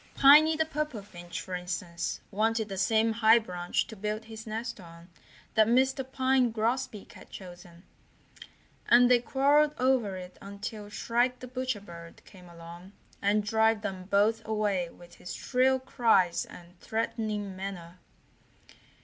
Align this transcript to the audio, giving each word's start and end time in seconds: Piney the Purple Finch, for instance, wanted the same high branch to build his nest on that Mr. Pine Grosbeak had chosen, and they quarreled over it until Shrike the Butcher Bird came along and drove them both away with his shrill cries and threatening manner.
Piney 0.15 0.55
the 0.55 0.65
Purple 0.65 1.03
Finch, 1.03 1.39
for 1.41 1.53
instance, 1.53 2.21
wanted 2.31 2.69
the 2.69 2.75
same 2.79 3.13
high 3.13 3.37
branch 3.37 3.85
to 3.85 3.95
build 3.95 4.25
his 4.25 4.47
nest 4.47 4.79
on 4.79 5.11
that 5.53 5.67
Mr. 5.67 6.03
Pine 6.11 6.49
Grosbeak 6.51 7.13
had 7.13 7.29
chosen, 7.29 7.83
and 8.87 9.11
they 9.11 9.19
quarreled 9.19 9.75
over 9.77 10.15
it 10.17 10.39
until 10.41 10.89
Shrike 10.89 11.37
the 11.37 11.47
Butcher 11.47 11.81
Bird 11.81 12.25
came 12.25 12.49
along 12.49 12.93
and 13.21 13.43
drove 13.43 13.83
them 13.83 14.05
both 14.05 14.41
away 14.43 14.89
with 14.89 15.13
his 15.17 15.35
shrill 15.35 15.77
cries 15.77 16.45
and 16.45 16.79
threatening 16.79 17.55
manner. 17.55 17.99